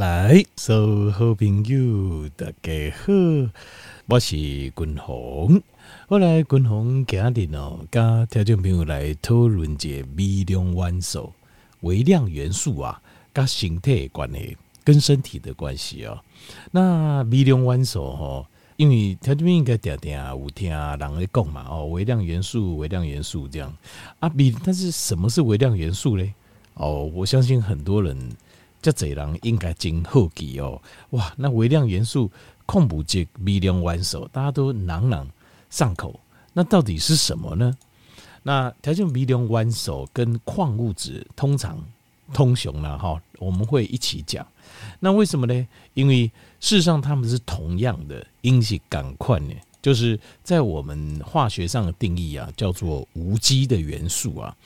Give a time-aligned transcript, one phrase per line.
[0.00, 3.12] 来，所有好朋友大家好，
[4.06, 5.60] 我是君鸿。
[6.08, 11.30] 我来君鸿今日哦，跟听众朋友来讨论一个微量元素、
[11.82, 12.98] 微量元素啊，
[13.34, 16.18] 跟身体的关系，跟身体的关系哦。
[16.70, 18.46] 那微量元素吼，
[18.78, 23.70] 因为听众朋友应该定定有听人在讲嘛哦，微量元素、微量元素这样
[24.20, 24.32] 啊。
[24.38, 26.32] 微，但是什么是微量元素嘞？
[26.72, 28.16] 哦，我相信很多人。
[28.82, 30.80] 这贼人应该真好奇哦！
[31.10, 32.30] 哇，那微量元素、
[32.66, 35.28] 矿物质、微量元素，大家都朗朗
[35.68, 36.18] 上口。
[36.52, 37.76] 那到底是什么呢？
[38.42, 41.78] 那条件微量元素跟矿物质通常
[42.32, 44.46] 通雄了哈，我们会一起讲。
[44.98, 45.68] 那为什么呢？
[45.94, 46.24] 因为
[46.58, 54.56] 事实上他们是同样的，因是赶快呢，就是在我们化学上的定义啊，叫做无机的元素啊。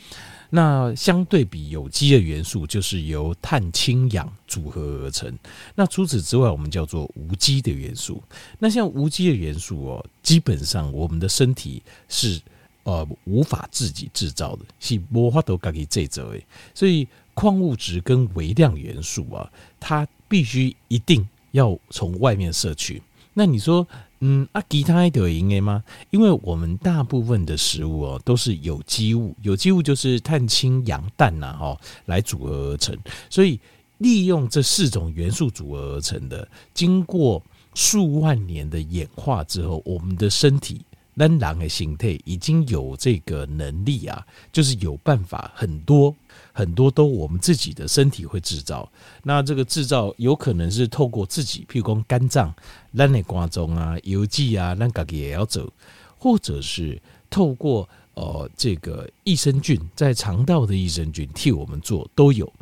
[0.56, 5.36] 那相对比有机的元素，就是由碳、氢、氧组合而成。
[5.74, 8.22] 那除此之外，我们叫做无机的元素。
[8.60, 12.40] 那像无机的元素哦，基本上我们的身体是
[12.84, 16.40] 呃无法自己制造的，是无法都自己制造的。
[16.72, 19.50] 所以矿物质跟微量元素啊，
[19.80, 23.02] 它必须一定要从外面摄取。
[23.32, 23.84] 那你说？
[24.26, 25.84] 嗯啊，其他的应该吗？
[26.08, 32.96] 因为我们大部分的食物哦都是有机物，有机物就是碳、氢、氧、氮呐，哈，来组合而成。
[33.28, 33.60] 所以
[33.98, 37.42] 利用这四种元素组合而成的，经过
[37.74, 40.80] 数万年的演化之后，我们的身体。
[41.14, 46.14] 人的形态已经有这个能力啊，就是有办法很多
[46.52, 48.90] 很多都我们自己的身体会制造。
[49.22, 52.52] 那这个制造有可能是透过自己，譬如说肝脏、
[52.96, 55.72] 咱的肝脏啊、邮寄啊，咱自己也要走，
[56.18, 62.52] 或者是透过呃这个益生菌在肠道的益生菌替我们做都有。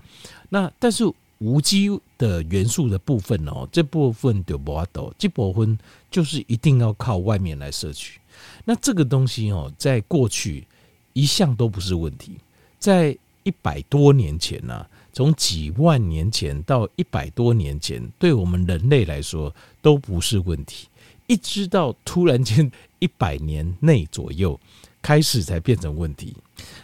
[0.51, 1.05] 那但是
[1.39, 5.79] 无机的元素的部分哦，这部分就无法度，这部分
[6.11, 8.21] 就是一定要靠外面来摄取。
[8.65, 10.67] 那这个东西哦，在过去
[11.13, 12.39] 一向都不是问题，
[12.79, 20.87] 在一百多年前呢，从几万年前到一百多年前，对我们人类来说都不是问题，
[21.27, 22.71] 一直到突然间
[23.01, 24.59] 一百年内左右
[25.03, 26.37] 开始才变成问题。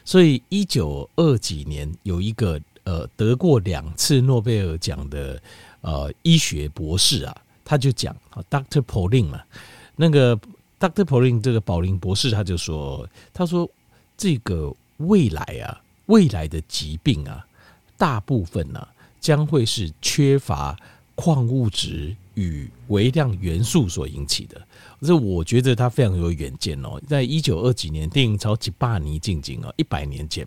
[0.04, 5.40] 所以一九二几年有一个呃得过两次诺贝尔奖的
[5.80, 9.40] 呃医学博士啊，他就讲啊，Doctor Pauling 嘛，
[9.96, 10.38] 那个。
[10.80, 11.04] Dr.
[11.04, 13.68] Pauling 这个宝林博士他就说：“他说
[14.16, 17.44] 这个未来啊，未来的疾病啊，
[17.96, 18.88] 大部分呢、啊、
[19.20, 20.76] 将会是缺乏
[21.16, 24.60] 矿物质与微量元素所引起的。
[25.00, 27.00] 这我觉得他非常有远见哦。
[27.08, 30.46] 在一九二几年，电影超级霸尼进京啊，一百年前，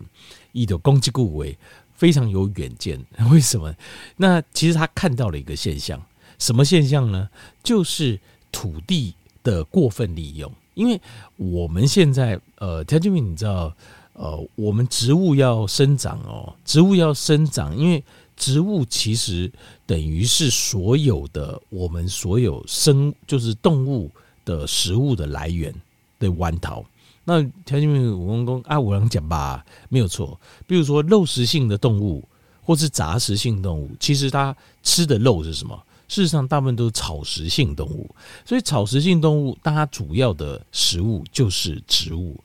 [0.52, 1.58] 一的攻击顾为
[1.94, 2.98] 非常有远见。
[3.30, 3.74] 为什么？
[4.16, 6.02] 那其实他看到了一个现象，
[6.38, 7.28] 什么现象呢？
[7.62, 8.18] 就是
[8.50, 11.00] 土地。”的过分利用，因为
[11.36, 13.74] 我们现在呃，条件你知道
[14.14, 18.02] 呃，我们植物要生长哦，植物要生长，因为
[18.36, 19.50] 植物其实
[19.86, 24.10] 等于是所有的我们所有生就是动物
[24.44, 25.74] 的食物的来源
[26.18, 26.84] 的源头。
[27.24, 27.88] 那条件
[28.18, 30.38] 我们公啊，我能讲吧，没有错。
[30.66, 32.22] 比如说肉食性的动物
[32.62, 35.80] 或是杂食性动物，其实它吃的肉是什么？
[36.12, 38.14] 事实上，大部分都是草食性动物，
[38.44, 42.38] 所以草食性动物，它主要的食物就是植物，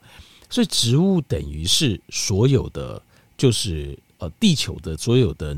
[0.48, 3.02] 所以植物等于是所有的，
[3.36, 5.54] 就是呃地球的所有的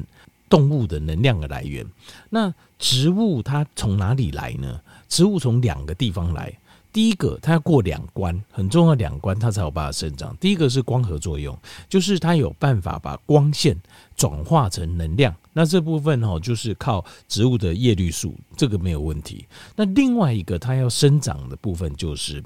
[0.48, 1.86] 动物的能量的来源。
[2.28, 4.80] 那植物它从哪里来呢？
[5.08, 6.52] 植物从两个地方来。
[6.92, 10.36] 第一个，它要过两关，很重要两关，它才有办法生长。
[10.38, 11.56] 第一个是光合作用，
[11.88, 13.80] 就是它有办法把光线
[14.16, 15.34] 转化成能量。
[15.52, 19.44] 那这部分哦，就是靠植物的叶绿素，这个没有问题。
[19.76, 22.42] 那另外一个，它要生长的部分，就是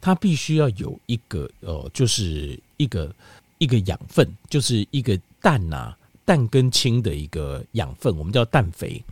[0.00, 3.14] 它必须要有一个呃，就是一个
[3.58, 5.94] 一个养分，就是一个氮呐，
[6.24, 9.02] 氮跟氢的一个养分，我们叫氮肥。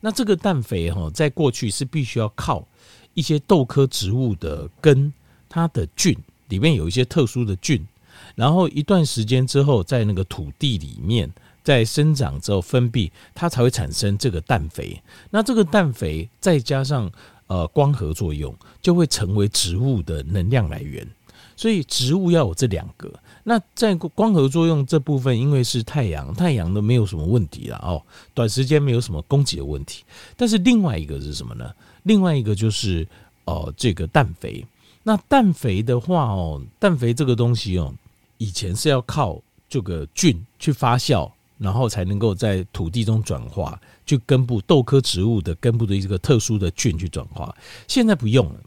[0.00, 2.64] 那这个氮肥哈，在过去是必须要靠。
[3.20, 5.12] 一些豆科植物的根，
[5.46, 6.16] 它的菌
[6.48, 7.86] 里面有一些特殊的菌，
[8.34, 11.30] 然后一段时间之后，在那个土地里面
[11.62, 14.98] 在生长之后分泌，它才会产生这个氮肥。
[15.28, 17.12] 那这个氮肥再加上
[17.46, 21.06] 呃光合作用，就会成为植物的能量来源。
[21.56, 23.12] 所以植物要有这两个。
[23.44, 28.02] 那在光合作用这部分，因为是太阳，太阳都没有什么问题了哦，
[28.32, 30.02] 短时间没有什么供给的问题。
[30.38, 31.70] 但是另外一个是什么呢？
[32.02, 33.06] 另外一个就是
[33.44, 34.64] 哦，这个氮肥。
[35.02, 37.94] 那氮肥的话哦，氮肥这个东西哦，
[38.38, 47.54] 以前是要靠这个菌去发酵，然后才能够在土地中转化，就根部豆科植物的根部的一个特殊的菌去转化。
[47.88, 48.60] 现在不用了，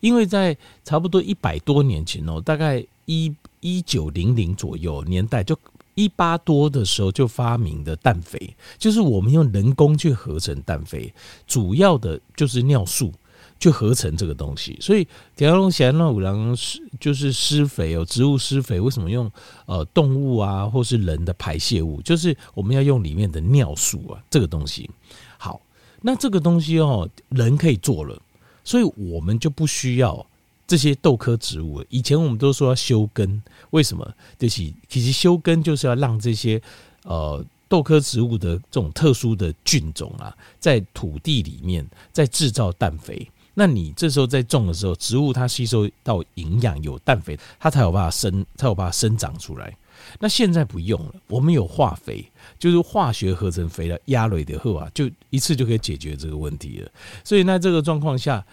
[0.00, 5.54] 因为在差不多一百多年前哦，大概一一九零零左右年代，就
[5.94, 11.12] 一八多的时候就发明的氮肥，就是我们用人工去合成氮肥，
[11.46, 13.12] 主要的就是尿素。
[13.60, 15.06] 去合成这个东西，所以
[15.36, 19.30] 田龙贤那五郎是就是施肥哦，植物施肥为什么用
[19.66, 22.02] 呃动物啊，或是人的排泄物？
[22.02, 24.90] 就是我们要用里面的尿素啊，这个东西。
[25.38, 25.62] 好，
[26.02, 28.20] 那这个东西哦，人可以做了，
[28.64, 30.26] 所以我们就不需要
[30.66, 31.84] 这些豆科植物。
[31.88, 34.14] 以前我们都说要修根，为什么？
[34.38, 36.60] 就是其实修根就是要让这些
[37.04, 43.28] 呃豆科植物的这种特殊的菌种啊，在土地里面在制造氮肥。
[43.56, 49.76] 那你这时候在种的时候，植物它吸收到营养，有氮肥，它才有办法生，才有办法生长出来。
[50.18, 52.28] 那现在不用了，我们有化肥，
[52.58, 56.90] 就是化学合成肥料压累的后啊，就一次就可以解决这个问题了。
[57.22, 58.44] 所以那这个状况下，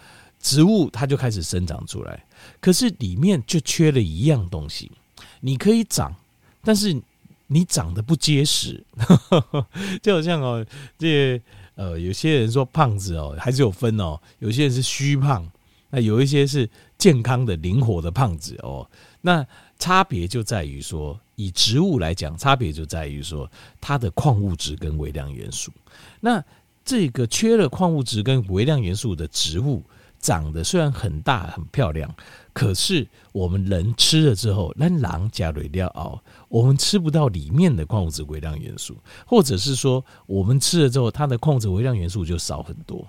[0.41, 2.25] 植物它就开始生长出来，
[2.59, 4.91] 可是里面就缺了一样东西，
[5.39, 6.15] 你可以长，
[6.63, 6.99] 但是
[7.47, 8.83] 你长得不结实，
[10.01, 10.65] 就好像哦
[10.97, 11.41] 这些。
[11.75, 14.19] 呃，有些人说胖子哦，还是有分哦。
[14.39, 15.49] 有些人是虚胖，
[15.89, 18.87] 那有一些是健康的、灵活的胖子哦。
[19.21, 19.43] 那
[19.79, 23.49] 差别就在于说，以植物来讲，差别就在于说
[23.79, 25.71] 它的矿物质跟微量元素。
[26.19, 26.43] 那
[26.85, 29.81] 这个缺了矿物质跟微量元素的植物，
[30.21, 32.13] 长得虽然很大很漂亮。
[32.53, 43.07] 可是我们人吃了之后，那狼加瑞料熬，我们吃不到里面的矿物质、微量元素，或者是说我们吃了之后，它的矿物质、微量元素就少很多，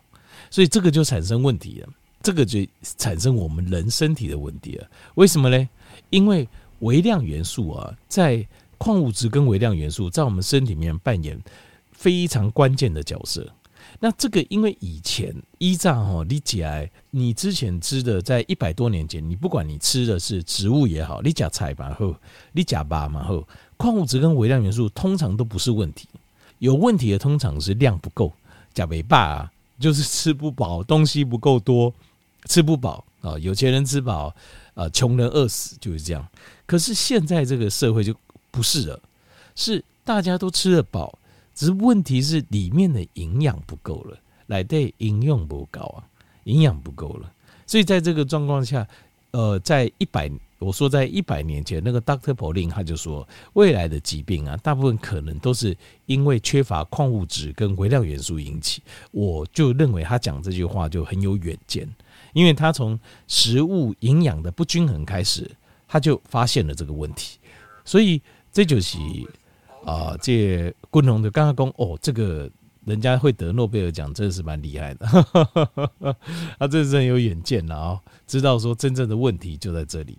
[0.48, 1.88] 所以这个就产生问题了。
[2.22, 2.60] 这个就
[2.96, 4.86] 产生我们人身体的问题了。
[5.16, 5.68] 为什么呢？
[6.10, 6.48] 因为
[6.78, 8.46] 微量元素啊，在
[8.78, 11.36] 矿物质跟微量元素在我们身体里面扮演
[11.90, 13.52] 非常关键的角色。
[14.00, 22.14] 那这个，因为以前依照哈，你起来，你之前吃的，在一百多年前，你不管你吃的是植物也好，你加菜吧后，
[22.52, 23.46] 你加巴嘛后，
[23.76, 26.08] 矿物质跟微量元素通常都不是问题，
[26.58, 28.32] 有问题的通常是量不够，
[28.74, 31.92] 加没巴啊，就是吃不饱，东西不够多，
[32.46, 34.34] 吃不饱啊，有钱人吃饱，
[34.74, 36.26] 啊，穷人饿死就是这样。
[36.66, 38.12] 可是现在这个社会就
[38.50, 39.00] 不是了，
[39.54, 41.16] 是大家都吃得饱。
[41.54, 46.04] 只是问题是里面的营养不够了，来对营养不高啊，
[46.44, 47.32] 营养不够了，
[47.66, 48.86] 所以在这个状况下，
[49.32, 52.32] 呃，在一百，我说在一百年前，那个 Dr.
[52.32, 55.76] Pauling 他就说，未来的疾病啊，大部分可能都是
[56.06, 58.82] 因为缺乏矿物质跟微量元素引起。
[59.10, 61.88] 我就认为他讲这句话就很有远见，
[62.32, 65.50] 因为他从食物营养的不均衡开始，
[65.86, 67.38] 他就发现了这个问题，
[67.84, 68.20] 所以
[68.52, 68.96] 这就是。
[69.84, 72.48] 啊，这昆龙的刚刚讲哦，这个
[72.84, 75.06] 人家会得诺贝尔奖，真的是蛮厉害的。
[76.58, 80.16] 他真是很有远见了啊，知道说真正的问题就在这里。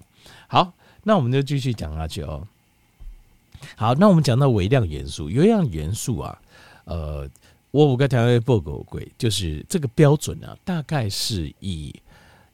[0.47, 0.73] 好，
[1.03, 2.45] 那我们就继续讲下去哦。
[3.75, 6.37] 好，那我们讲到微量元素，有一样元素啊，
[6.83, 7.29] 呃，
[7.71, 11.95] 我五个条约报告规，就是这个标准啊，大概是以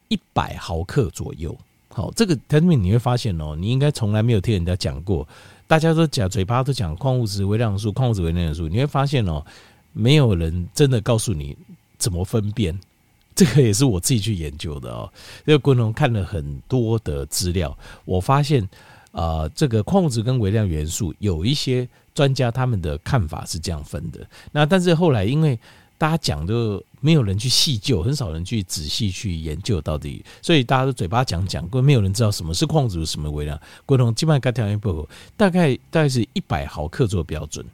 [0.09, 1.57] 一百毫克左右。
[1.89, 5.27] 好，这个条件你会发现哦，你应该从来没有听人家讲过。
[5.69, 9.45] 大家都讲嘴巴都讲矿物质、微量元素、矿物质、微量元素，你会发现哦，
[9.94, 11.56] 没有人真的告诉你
[12.00, 12.75] 怎么分辨。
[13.36, 15.08] 这个也是我自己去研究的哦。
[15.46, 18.67] 这个过程中看了很多的资料，我发现
[19.12, 24.27] 啊，这个矿物质跟微量元素有一些专家他们的看法是这样分的。
[24.51, 25.60] 那但是后来因为
[26.00, 33.60] 大家讲的没有人去细究，很少人去仔细去研究到底，所以大家都嘴巴讲讲，根本没有人知道什么是矿物质，什么微量。
[33.86, 37.65] 共同基本上该条件不合，大概大概是一百毫克做标准，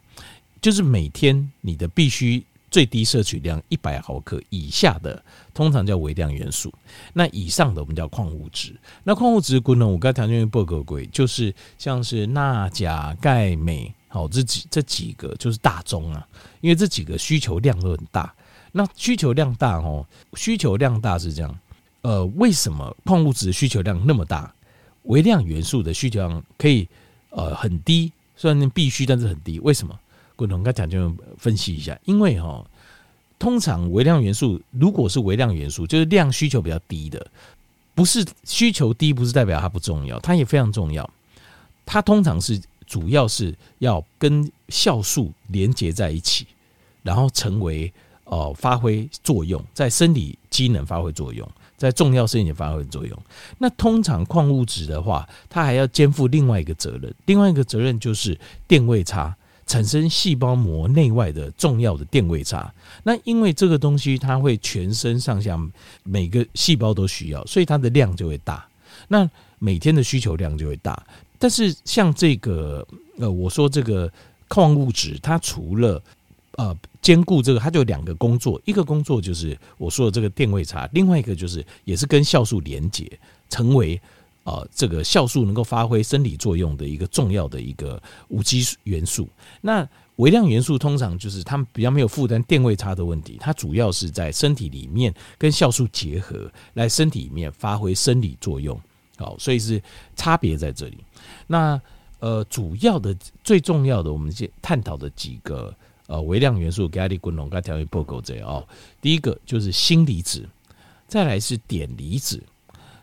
[0.60, 5.22] 就是每天你的必须最低摄取量一百毫克以下的，
[5.54, 6.72] 通常叫微量元素。
[7.12, 8.74] 那以上的我们叫矿物质。
[9.04, 13.94] 那矿物质共同我该条件不合规，就是像是钠、钾、钙、镁。
[14.08, 16.26] 好，这几这几个就是大宗啊，
[16.60, 18.32] 因为这几个需求量都很大。
[18.72, 21.58] 那需求量大哦，需求量大是这样。
[22.02, 24.54] 呃，为什么矿物质需求量那么大，
[25.04, 26.86] 微量元素的需求量可以
[27.30, 28.12] 呃很低？
[28.36, 29.58] 虽然必须，但是很低。
[29.60, 29.98] 为什么？
[30.36, 31.98] 共同刚讲就分析一下。
[32.04, 32.64] 因为哈，
[33.38, 37.26] 通常微量元素如果是微量元素，就是量需求比较低的，
[37.94, 41.08] 不是需求低，不是代表它不重要，它也非常重要。
[41.84, 42.60] 它通常是。
[42.86, 46.46] 主要是要跟酵素连接在一起，
[47.02, 47.92] 然后成为
[48.24, 53.18] 呃发挥作用，在生理机能发挥作用，在重要事情发挥作用。
[53.58, 62.72] 那通常矿物质的话，它还要肩负另外一个责任，另外一个责任就是电位差，产生细胞膜内外的重要的电位差。
[63.02, 65.58] 那因为这个东西它会全身上下
[66.02, 68.66] 每个细胞都需要，所以它的量就会大。
[69.08, 69.28] 那
[69.58, 71.00] 每天的需求量就会大。
[71.38, 72.86] 但是像这个
[73.18, 74.12] 呃，我说这个
[74.48, 76.02] 矿物质，它除了
[76.52, 83.10] 呃兼顾这个，它就两个工作，一个工作就是我说的这个电位差，另外一个就是也是跟酵素连接，
[83.48, 84.00] 成为。
[84.48, 89.28] 呃，这个酵素能够发挥生理作用的一个重要的一个无机元素。
[89.60, 89.84] 那
[90.18, 98.80] 微量元素通常就是它们比较没有负担电位差的问题，它主要是在身体里面跟酵素结合，来身体里面发挥生理作用。
[99.16, 99.82] 好，所以是
[100.14, 100.98] 差别在这里。
[101.46, 101.80] 那
[102.20, 105.74] 呃，主要的最重要的，我们先探讨的几个
[106.06, 108.66] 呃微量元素，咖喱滚龙、咖调味报告这哦。
[109.00, 110.48] 第一个就是锌离子，
[111.06, 112.42] 再来是碘离子。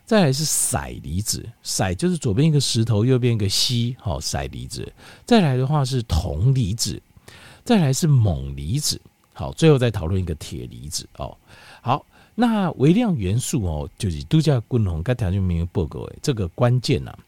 [0.06, 4.92] 再来是骰离子，骰就是左边一个石头，右边一个锡，好，骰离子。
[5.24, 7.00] 再来的话是铜离子，
[7.64, 9.00] 再来是锰离子，
[9.32, 11.34] 好，最后再讨论一个铁离子哦。
[11.80, 12.04] 好，
[12.34, 17.18] 那微量元素哦，就是度假共同该条件明报告诶，这个关键呐、啊，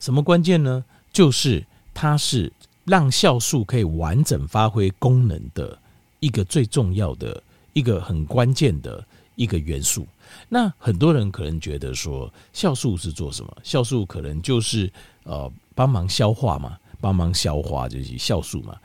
[0.00, 0.84] 什么关键呢？
[1.12, 2.52] 就是它是
[2.84, 5.78] 让酵素可以完整发挥功能的
[6.20, 9.04] 一个最重要的一个很关键的
[9.36, 10.06] 一个元素。
[10.48, 13.56] 那很多人可能觉得说，酵素是做什么？
[13.62, 18.76] 酵素可能就是呃帮忙消化嘛，帮忙消化就是酵素嘛。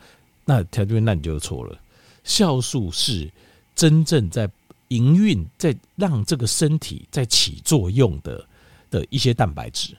[0.44, 1.78] 那条件那你就错了，
[2.24, 3.30] 酵素是
[3.74, 4.48] 真正在
[4.88, 8.46] 营运，在让这个身体在起作用的
[8.90, 9.96] 的一些蛋白质。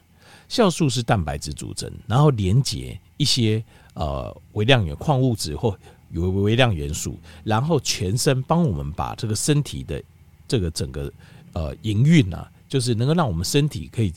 [0.52, 5.80] 酵素是蛋白质组成，然后连接一些呃微量元矿物质或
[6.12, 10.04] 有微量元素，然后全身帮我们把这个身体的
[10.48, 11.12] 这个整个。
[11.54, 14.14] 呃，营运啊，就是能够让我们身体可以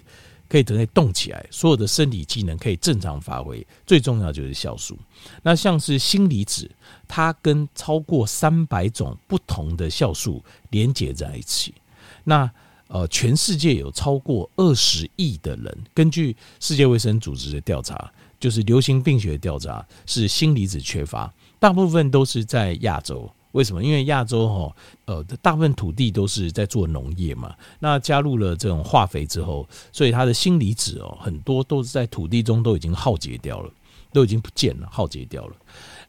[0.49, 3.67] 可以等于动起来，所有的生理机能可以正常发挥。
[3.85, 4.97] 最重要就是酵素。
[5.43, 6.71] 那像是锌离子，
[7.09, 11.75] 它跟超过三百种不同的酵素连接在一起。
[12.23, 12.49] 那
[12.89, 23.29] 呃，全世界有超过二十亿的人，根据世界卫生组织的调查，就是流行病学调查，是锌离子缺乏，大部分都是在亚洲。
[23.53, 23.83] 为什么？
[23.83, 27.55] 因为亚洲哈，呃，大部分土地都是在做农业嘛。
[27.79, 33.73] 那加入了这种化肥之后，所以它的锌离子哦，很多都是在土地中都已经耗竭掉了，
[34.13, 35.55] 都已经不见了，耗竭掉了。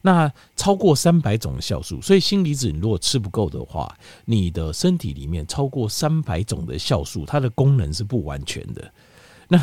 [0.05, 3.91] 那超过三百种的酵素，所以锌离子你如果吃不够的话，
[4.25, 8.91] 你的身体里面超过三百种的酵素，它的功能是不完全的。
[9.47, 9.59] 那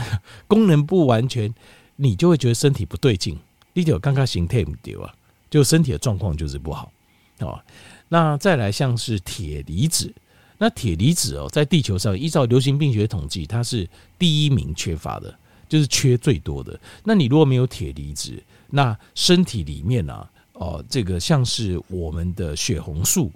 [0.49, 1.55] 功能不完全，
[1.95, 3.39] 你就会觉得身体不对劲。
[3.73, 5.15] 你就刚刚形态不对啊，
[5.49, 6.93] 就身体的状况就是不好。
[7.39, 7.63] 哦，
[8.09, 10.13] 那再来像是铁离子，
[10.59, 15.33] 那铁离子哦，在地球上依照流行病学统计，它是第一名缺乏的，
[15.69, 16.77] 就是缺最多的。
[17.05, 18.43] 那你如果没有铁离子，
[18.75, 23.31] 那身体里面啊，哦，这个像是我们的血红素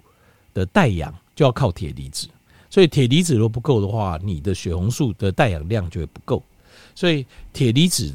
[0.53, 2.27] 的带氧就要靠铁离子，
[2.69, 6.43] 所以铁离子如果不够的话，你的血红素的带氧量就会不够，
[6.95, 8.11] 所以铁离子。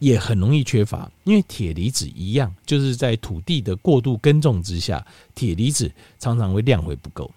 [0.00, 7.28] 也很容易缺乏，因为铁离子一样，就是在土地的过度耕种之下，铁离子常常会量会不够。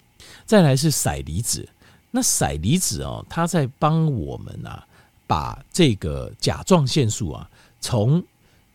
[0.46, 1.68] 再来是硒离子，
[2.12, 4.86] 那硒离子哦，它在帮我们啊，
[5.26, 8.22] 把这个甲状腺素啊，从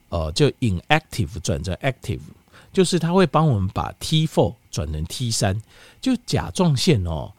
[0.10, 2.20] 呃就 inactive 转成 active，
[2.72, 5.62] 就是它会帮我们把 T4 转成 T3，
[6.00, 7.32] 就甲状腺哦。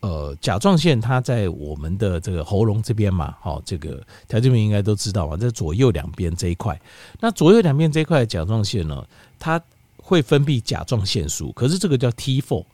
[0.00, 6.80] 呃，甲状腺它在我们的这个喉咙这边嘛，好，这个条件们应该都知道嘛，在左右两边这一块。
[7.20, 9.06] 那左右两边这一块甲状腺呢，
[9.38, 9.62] 它
[9.98, 12.64] 会分泌甲状腺素，可是这个叫 T4。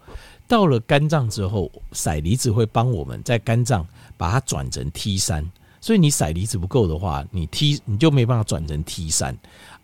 [0.47, 3.87] 到了肝脏之后，骰离子会帮我们在肝脏
[4.17, 5.45] 把它转成 T3。
[5.80, 9.35] 所以你硒离子不够的话，你 T 你就没办法转成 T3。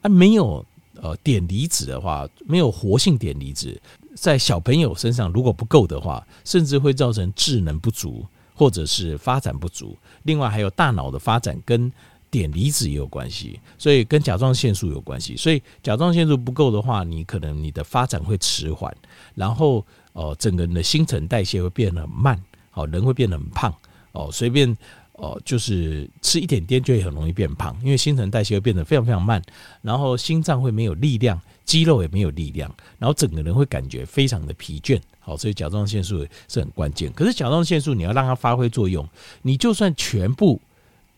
[0.03, 0.65] 啊，没有
[1.01, 3.81] 呃碘离子的话，没有活性碘离子。
[4.15, 8.25] 在小朋友身上如果不够的话，甚至会造成智能不足
[8.55, 9.97] 或者是发展不足。
[10.23, 11.91] 另外还有大脑的发展跟
[12.31, 15.37] 碘离子也有关系，所以跟甲状腺素有关系。
[15.37, 18.95] 所以甲状腺素不够的话，你可能你的发展会迟缓，
[19.35, 23.75] 然后呃整个人的新陈代谢会变得很慢，好人会变得很胖
[24.13, 24.77] 哦，随便。
[25.15, 29.41] 哦，就是吃一点点就会很容易变胖，因为新陈代谢会变得非常非常慢，
[29.81, 32.69] 然后心脏会没有力量，肌肉也没有力量，
[32.99, 35.01] 然后整个人会感觉非常的疲倦。
[35.21, 37.13] 好，所以甲状腺素是很关键。
[37.13, 39.09] 可是甲状腺素你要让它发挥作用，
[39.43, 40.61] 你就算全部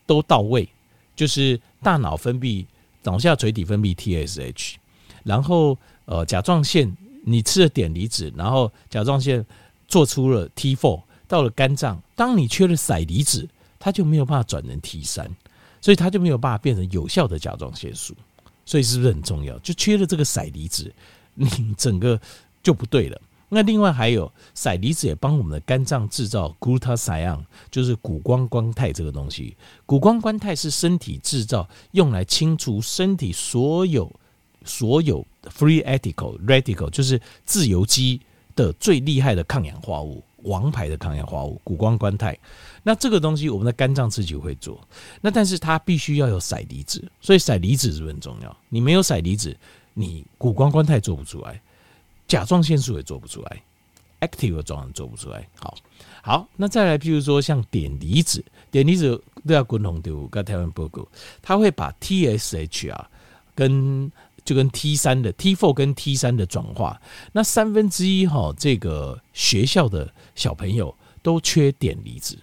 [0.06, 0.68] 都到位，
[1.16, 2.66] 就是大脑分泌
[3.02, 4.74] 脑下垂体分泌 TSH，
[5.24, 9.44] 然后呃甲状腺你吃了碘离子，然后甲状腺
[9.88, 13.48] 做出了 T4，到了肝脏，当你缺了硒离子。
[13.78, 15.30] 它就没有办法转成 T 三，
[15.80, 18.14] 所以它就没有办法变成有效的甲状腺素。
[18.64, 19.56] 所以是不是很重要？
[19.60, 20.92] 就缺了这个硒离子，
[21.34, 22.20] 你整个
[22.62, 23.20] 就不对了。
[23.48, 29.56] 那另外还有硒离子也帮我们的肝脏制造 glutathione，就是谷胱甘肽这个东西。
[29.86, 34.12] 谷胱甘肽是身体制造用来清除身体所有
[34.64, 38.20] 所有 free radical radical，就是自由基
[38.56, 42.36] 的最厉害的抗氧化物，王牌的抗氧化物谷胱甘肽。
[42.88, 44.80] 那这个东西我们的肝脏自己会做，
[45.20, 48.56] 那但是它必须要有硒离子，所以硒离子是不是很重要？
[48.68, 49.56] 你没有硒离子，
[49.92, 51.60] 你谷胱甘肽做不出来。
[52.28, 53.62] 甲状腺素也做不出来
[54.20, 55.44] ，active 的状做不出来。
[55.58, 55.74] 好，
[56.22, 61.04] 好，那再来，譬如说像碘离子，碘离子都要滚红丢，跟台湾报告，
[61.42, 63.10] 它会把 TSH 啊，
[63.56, 64.12] 跟
[64.44, 67.00] 就跟 T 三的 T four 跟 T 三的转化，
[67.32, 72.38] 那三分之一哈，这个学校的小朋友都缺碘离子，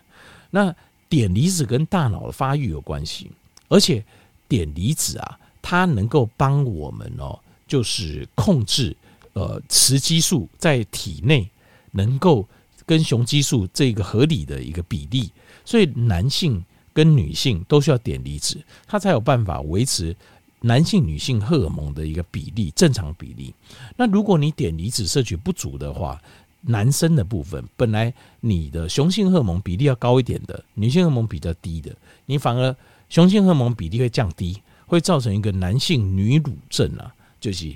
[0.54, 0.72] 那
[1.10, 3.32] 碘离子跟大脑的发育有关系，
[3.70, 4.06] 而且
[4.48, 8.96] 碘离子啊，它能够帮我们哦，就是控制。
[9.36, 11.50] 呃，雌激素在体内
[11.90, 12.48] 能够
[12.86, 15.32] 跟雄激素这个合理的一个比例，
[15.66, 20.16] 所以男性跟女性都需要碘离子，它才有办法维持
[20.62, 23.52] 男性女性荷尔蒙的一个比例正常比例。
[23.98, 26.22] 那如果你碘离子摄取不足的话，
[26.64, 32.76] 男生的部分本来你的雄性荷尔蒙比例要高一点的，女性荷尔蒙比较低的，你反而
[33.10, 37.76] 雄性荷尔蒙比例会降低，会造成一个男性女乳症啊，就是。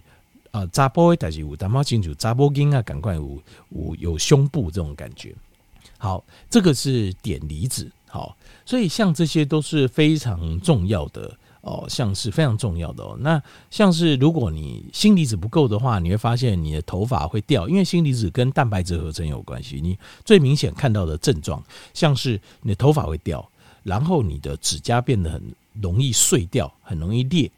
[0.49, 3.39] 啊，查甫的代志有淡薄清楚，扎波金啊，赶快有
[3.69, 5.35] 有有胸部这种感觉。
[5.99, 7.91] 好，这个是碘离子。
[8.07, 13.17] 好，所以像这些都是非常重要的哦，像是非常重要的哦。
[13.19, 19.79] 那像是如果你锌离子不够的话，你会发现你的头发会掉，因为锌离子跟蛋白质合成有关系。
[19.81, 23.47] 你最明显看到的症状，像是你的头发会掉，
[23.83, 25.41] 然后你的指甲变得很
[25.81, 27.51] 容易碎掉，很容易裂。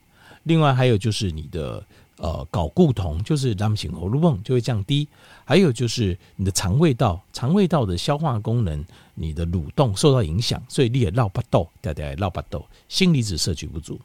[0.44, 1.84] 另外还有就是你的。
[2.22, 5.08] 呃，睾固酮就是男性荷尔蒙就会降低，
[5.46, 8.84] 还有就是你的肠胃道，肠胃道的消化功能，
[9.20, 12.66] 你的蠕动受到影响，所以你也绕不动，对对，绕不动。
[12.88, 14.00] 锌离子摄取不足，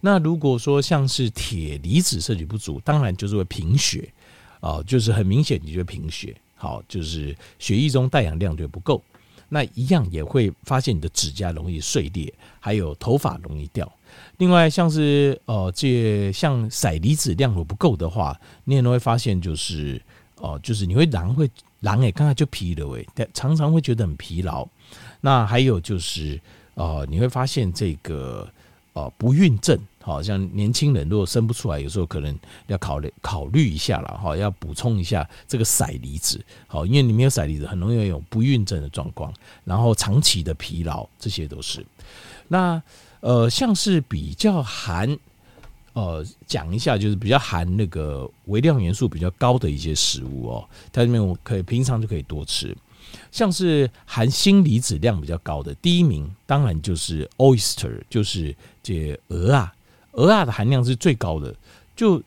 [0.00, 4.12] 那如果说像是铁离子摄取不足，当然就是会贫血
[4.60, 9.02] 啊，就是很明显你就会贫血，好，就是血液中带氧量就不够，
[9.48, 13.90] 那一样也会发现你的指甲容易碎裂，还有头发容易掉。
[14.36, 20.00] 另外，像是呃，这像硒离子量如果不够的话，你也会发现就是
[20.40, 24.66] 哦、就是你会人会人诶，刚才就疲了诶，常常会觉得很疲劳。
[25.20, 26.40] 那还有就是
[26.74, 28.48] 呃，你会发现这个
[28.92, 39.32] 呃不孕症，好像年轻人如果生不出来，有时候可能要考虑考虑一下了哈，要补充一下这个硒离子，好，因为你没有硒离子，很容易有不孕症的状况，
[39.64, 41.84] 然后长期的疲劳，这些都是
[42.48, 42.82] 那。
[43.20, 45.18] 呃，像是比较寒，
[45.98, 52.76] 呃，讲一下就是比较含那个微量元素比较高的一些食物哦，它里面我可以平常就可以多吃。
[53.32, 59.72] 像是含锌离子量比较高的，第一名当然就是 oyster，就是这鹅啊，
[60.12, 61.54] 鹅啊的含量是最高的，
[61.96, 62.22] 就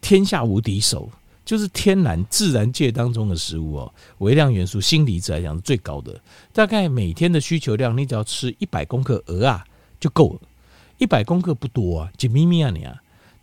[0.00, 1.08] 天下无敌手，
[1.44, 6.20] 就是天然自然界当中的食物哦，微量元素锌离子来讲是最高的，
[6.52, 9.64] 大概每天的需求量，你只要吃一百公克鹅啊。
[10.02, 10.40] 就够了，
[10.98, 13.00] 一百公克不多啊，几咪咪啊你啊，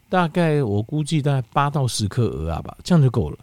[0.10, 3.38] 大概我估计大概八到十克鹅啊吧，这样就够了，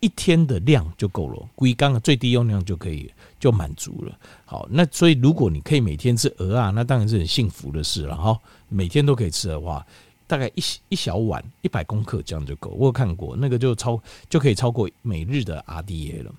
[0.00, 4.18] 一天的量就够了，龟缸的最低用量就可以就满足了。
[4.44, 8.38] 好，那所以如果你可以每天吃鹅啊，那当然是很幸福的事了哈。
[8.68, 9.86] 每天都可以吃的话，
[10.26, 12.70] 大概一一小碗一百公克这样就够。
[12.70, 16.34] 我有看过那个就超就可以超过每日的 RDA 了。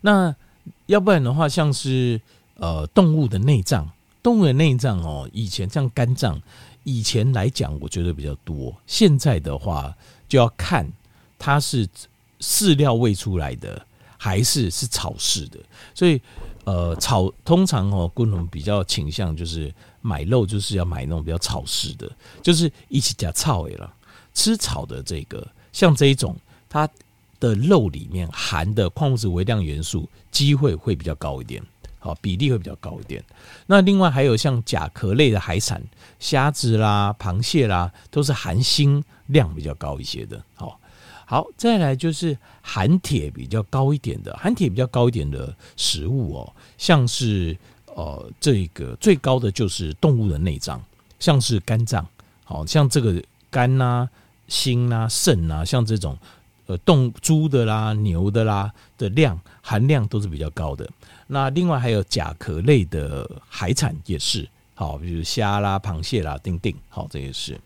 [0.00, 0.34] 那
[0.86, 2.20] 要不然的话，像是
[2.56, 3.88] 呃动物的内脏。
[4.22, 6.40] 动物的内脏哦，以前像肝脏，
[6.86, 8.72] 以前来讲我觉得比较多。
[8.86, 9.92] 现在的话
[10.28, 10.88] 就要看
[11.36, 11.88] 它是
[12.40, 13.84] 饲料喂出来的，
[14.16, 15.58] 还是是草饲的。
[15.96, 16.20] 所以
[16.62, 22.08] 呃，草通常哦，昆虫比较倾向就是买肉，就是要买那种比较草饲的，
[22.40, 23.92] 就是一起加草诶了。
[24.32, 26.36] 吃草的这个，像这一种，
[26.68, 26.88] 它
[27.40, 31.60] 的肉里面含的矿物质微量元素机会会比较高一点。
[31.98, 33.22] 好，比例会比较高一点。
[33.66, 35.82] 那另外还有像甲壳类的海产，
[36.20, 40.40] 虾子啦、螃蟹啦，都是含锌量比较高一些的。
[40.54, 40.78] 好，
[41.24, 47.56] 好，再来就是含铁比较高一点的，含铁比较高一点的食物哦，像是
[47.86, 50.80] 呃这个最高的就是动物的内脏，
[51.18, 52.06] 像是肝脏，
[52.44, 54.10] 好像这个肝呐、啊、
[54.46, 56.16] 心呐、啊、肾呐、啊，像这种
[56.66, 60.88] 呃动猪的啦、牛的啦的量含量都是比较高的。
[61.26, 67.58] 那另外还有甲壳类的海产也是好，比如虾啦、螃蟹啦、丁丁，好，这也是。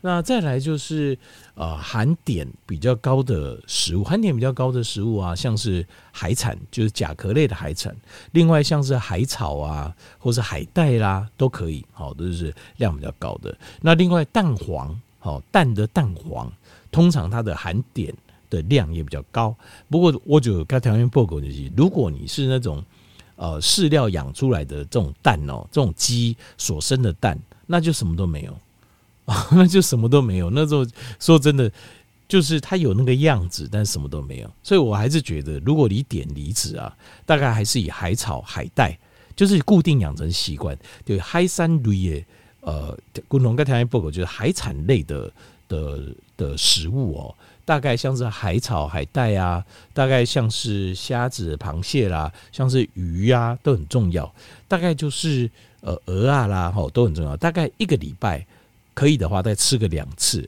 [0.00, 1.18] 那再来就是
[1.54, 7.94] 呃含碘比较高的食物，含碘比较高的食物啊，像是海产，就是甲壳类的海产。
[8.30, 13.52] 另外像是海草啊，或是海带啦，都可以，好，都是量比较高的。
[13.80, 16.52] 那另外蛋黄，好，蛋的蛋黄，
[16.92, 18.14] 通常它的含碘
[18.52, 19.56] 的量也比较高。
[19.88, 22.84] 不过我就跟条件报告就是，如果你是那种
[23.36, 28.56] 呃饲料养出来的这种蛋哦，这种鸡所生的蛋，那就什么都没有。
[29.24, 30.50] 啊， 那就什么都没有。
[30.50, 30.84] 那时候
[31.20, 31.70] 说真的，
[32.26, 34.50] 就是它有那个样子，但什么都没有。
[34.64, 38.98] 所以我还是觉得，如果你点离子啊，大概还是以海草、海带，
[39.36, 40.76] 就是固定养成习惯。
[41.04, 42.24] 对，海产类的，
[42.62, 45.32] 呃，共同跟台湾报告就是海产类的
[45.72, 46.00] 的
[46.36, 54.32] 的食物哦，大概像是海草、海带啊，大概像是虾子、螃蟹啦，像是鱼啊，都很重要。
[54.68, 57.36] 大概就是呃鹅啊啦，吼都很重要。
[57.36, 58.46] 大概一个礼拜。
[58.94, 60.46] 可以的话，再吃个两次，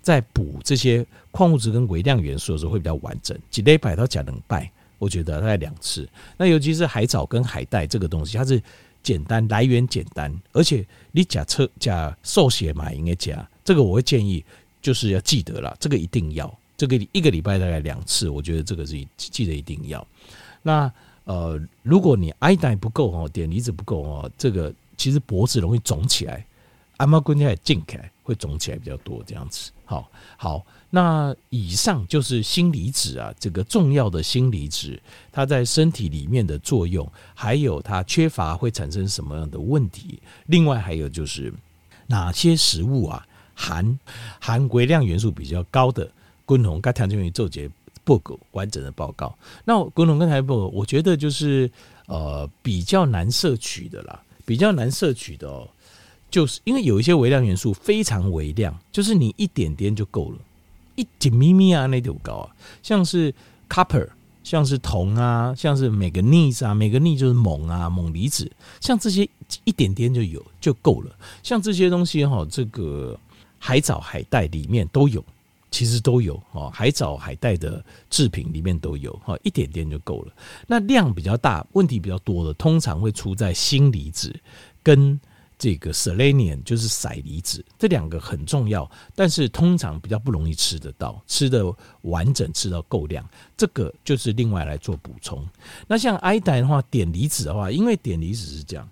[0.00, 3.36] 再补这些矿物质跟微量元素的时候会比较完整。
[3.50, 6.08] 几礼拜到假能拜，我觉得大概两次。
[6.36, 8.62] 那尤其是海藻跟海带这个东西，它是
[9.02, 14.44] 简单来源简单，而且你假车假瘦血嘛应该加这个，我会建议
[14.82, 20.04] 就是要记得了，这个一定要，这个一个礼拜大概两次，我觉得这个是记得一定要。
[20.60, 26.44] 那呃，如果你爱带不够哦，碘离子不够哦，这个其实脖子容易肿起来。
[26.96, 29.70] 阿妈关节也静起来，会肿起来比较多，这样子。
[29.84, 40.18] 好，好，那以上就是锌离子啊，这个重要的锌离子，它在身体里面的作用，还有它缺乏会产生什么样的问题。
[40.46, 41.52] 另外还有就是
[42.08, 43.26] 哪些食物啊，
[43.60, 43.98] 含
[44.40, 46.10] 含微量元素比较高的，
[46.46, 47.68] 共同跟条件员做节
[48.02, 49.36] 报告完整的报告。
[49.66, 51.70] 那共同跟台报告，我觉得就是
[52.06, 55.68] 呃比较难摄取的啦，比较难摄取的哦。
[56.30, 60.38] 就是因为有一些微量元素非常微量，就是你一点点就够了，
[60.94, 62.50] 一点咪咪啊，那就高啊，
[62.82, 63.34] 像是
[63.68, 64.08] copper，
[64.44, 69.28] 像是铜啊，像是 manganese 啊，manganese 就是锰啊，锰离子，像这些
[69.64, 71.10] 一点点就有就够了。
[71.42, 73.18] 像这些东西哈，这个
[73.60, 75.24] 海藻、海带里面都有，
[75.70, 80.32] 其实都有哦，海藻、海带的制品里面都有哈，一点点就够了。
[80.66, 84.34] 那量比较大、问题比较多的，通常会出在锌离子
[84.82, 85.20] 跟。
[85.62, 91.70] 这个 selenium 就是硒离子，这两个很重要，但是通常比较不容易吃得到，吃得
[92.00, 93.22] 完整，吃到够量，
[93.58, 95.46] 这个就是另外来做补充。
[95.86, 98.88] 那像 iodine 的话，碘离子的话，因为碘离子是这样，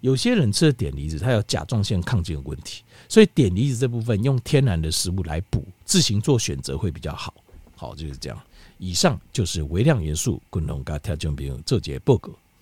[0.00, 7.34] 有些人吃的碘离子，他有甲状腺亢进的问题，所以碘离子这部分用天然的食物来补，自行做选择会比较好。
[7.76, 8.38] 好，就是这样。
[8.78, 12.32] 以上就是微量元素共同跟听众朋友做节报告。